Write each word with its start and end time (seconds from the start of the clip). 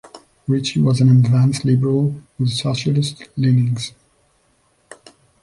Ritchie 0.49 0.81
was 0.81 0.99
an 0.99 1.09
advanced 1.11 1.63
liberal 1.63 2.19
with 2.39 2.49
socialist 2.49 3.21
leanings. 3.37 3.93